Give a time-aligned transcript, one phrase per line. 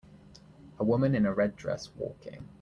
[0.79, 2.49] A woman in a red dress walking.